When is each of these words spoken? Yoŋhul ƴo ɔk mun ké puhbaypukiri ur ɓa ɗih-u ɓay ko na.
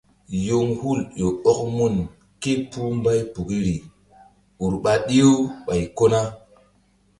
Yoŋhul 0.47 0.99
ƴo 1.19 1.27
ɔk 1.49 1.59
mun 1.75 1.95
ké 2.41 2.51
puhbaypukiri 2.71 3.75
ur 4.63 4.73
ɓa 4.83 4.93
ɗih-u 5.07 5.31
ɓay 5.65 5.81
ko 5.97 6.03
na. 6.11 6.21